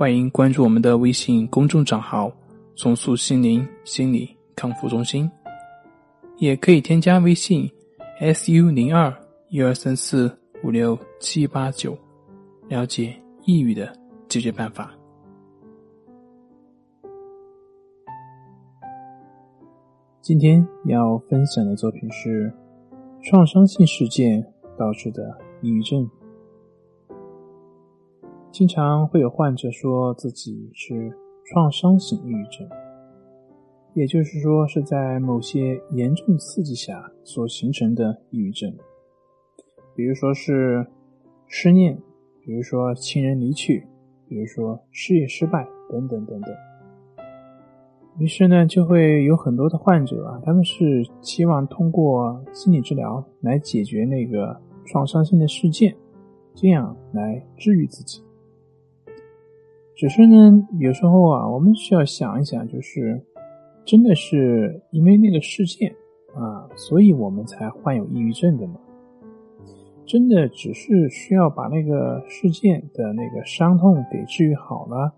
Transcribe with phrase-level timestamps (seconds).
[0.00, 2.32] 欢迎关注我们的微信公众账号
[2.74, 5.30] “重塑心灵心理康复中心”，
[6.40, 7.70] 也可以添加微信
[8.18, 9.14] “su 零二
[9.50, 11.94] 一二三四五六七八九”，
[12.66, 13.94] 了解抑郁的
[14.26, 14.90] 解决办法。
[20.22, 22.50] 今天要分享的作品是
[23.22, 24.42] 创伤性事件
[24.78, 26.10] 导致的抑郁症。
[28.52, 32.68] 经常会有患者说自己是创伤性抑郁症，
[33.94, 38.74] 也就是说是在某些严重刺激下所形成的抑郁症，
[39.94, 40.84] 比如说是
[41.46, 41.96] 失恋，
[42.44, 43.86] 比如说亲人离去，
[44.28, 46.50] 比如说事业失败等等等等。
[48.18, 55.96] 于是呢，就会有很多的患者啊，他们是期望通过心理治疗来解决那个创伤性的事件，
[56.54, 58.20] 这样来治愈自己。
[60.00, 63.22] 只是呢，有时候啊，我们需要想一想，就是
[63.84, 65.94] 真的是因为那个事件
[66.34, 68.80] 啊，所以我们才患有抑郁症的吗？
[70.06, 75.12] 真的只是需要把那个事件的那个伤痛给治愈好了，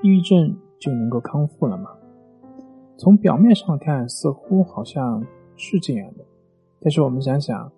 [0.00, 1.90] 抑郁症就能够康复了吗？
[2.96, 6.24] 从表面上看，似乎好像是这样的，
[6.80, 7.72] 但是我们想想，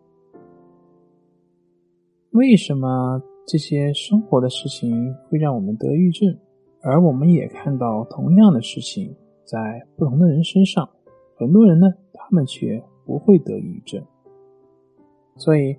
[2.33, 3.23] 为什么？
[3.45, 6.39] 这些生活的事情会让我们得抑郁症，
[6.83, 10.89] 而我们也看到同样的事情在不同的人身上，
[11.37, 14.03] 很多人呢，他们却不会得抑郁症。
[15.37, 15.77] 所以，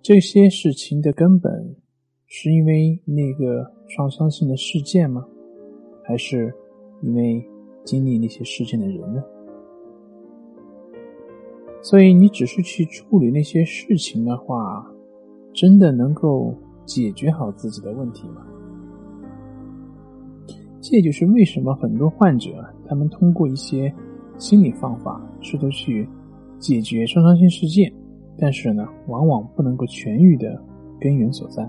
[0.00, 1.76] 这些事情的根本
[2.26, 5.26] 是因为那个创伤性的事件吗？
[6.04, 6.54] 还是
[7.02, 7.44] 因为
[7.84, 9.22] 经历那些事件的人呢？
[11.82, 14.90] 所以，你只是去处理那些事情的话。
[15.58, 18.46] 真的能够解决好自己的问题吗？
[20.88, 23.92] 这就是为什么很多患者他们通过一些
[24.38, 26.08] 心理方法试图去
[26.60, 27.92] 解决创伤性事件，
[28.38, 30.62] 但是呢，往往不能够痊愈的
[31.00, 31.68] 根源所在。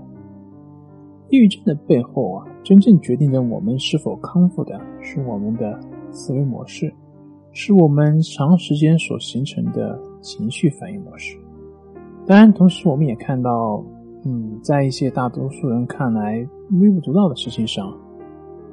[1.30, 5.78] 抑郁症的背后啊，真正决定着我们是否康复的是我们的
[6.12, 6.94] 思维模式，
[7.50, 11.36] 是我们长时间所形成的情绪反应模式。
[12.24, 13.84] 当然，同时我们也看到，
[14.24, 16.46] 嗯，在一些大多数人看来
[16.80, 17.92] 微不足道的事情上，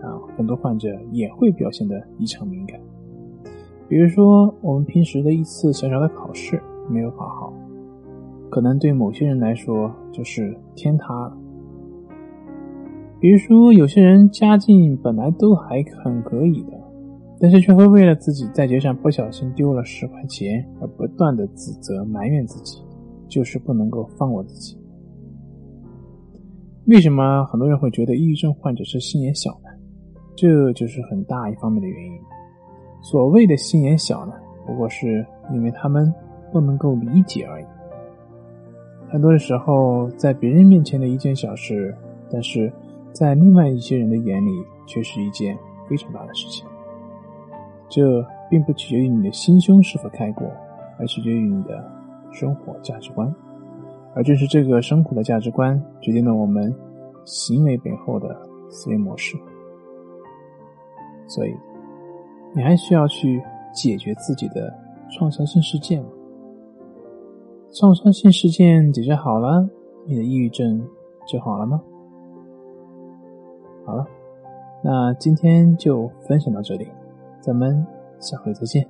[0.06, 2.80] 啊，很多患者也会表现得异常敏感。
[3.90, 7.54] 比如说，我们平时的一次小小的考试没有考好，
[8.50, 11.38] 可能对某些人来说就是天塌了。
[13.20, 16.80] 比如说，有些人家境本来都还很可以的，
[17.40, 22.82] 但是却会为了自己在街上不小心丢了十块钱而不断的自责埋怨自己。
[23.28, 24.78] 就是不能够放过自己。
[26.86, 29.52] 为什么很多人会觉得抑郁症患者是心眼小？
[30.35, 32.19] 这就是很大一方面的原因。
[33.01, 34.34] 所谓的心眼小呢，
[34.66, 36.13] 不过是因为他们
[36.51, 37.66] 不能够理解而已。
[39.09, 41.95] 很多的时候，在别人面前的一件小事，
[42.29, 42.72] 但是
[43.12, 44.51] 在另外一些人的眼里
[44.85, 45.57] 却是一件
[45.88, 46.68] 非常大的事情。
[47.88, 50.47] 这并不取决于你的心胸是否开阔，
[51.00, 51.95] 而取决于你的。
[52.31, 53.34] 生活价值观，
[54.13, 56.75] 而正是这个生活的价值观，决定了我们
[57.24, 58.35] 行为背后的
[58.69, 59.38] 思维模式。
[61.28, 61.56] 所以，
[62.53, 64.74] 你还需要去解决自己的
[65.12, 66.09] 创伤性事件吗？
[67.72, 69.69] 创伤性事件解决好了，
[70.08, 70.81] 你的抑郁症
[71.28, 71.80] 就好了吗？
[73.86, 74.08] 好了，
[74.84, 76.88] 那今天就分享到这里，
[77.39, 77.86] 咱们
[78.19, 78.83] 下回再见。